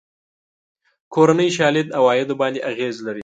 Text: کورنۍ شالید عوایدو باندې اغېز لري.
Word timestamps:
کورنۍ 1.13 1.49
شالید 1.57 1.87
عوایدو 1.99 2.35
باندې 2.41 2.59
اغېز 2.71 2.95
لري. 3.07 3.19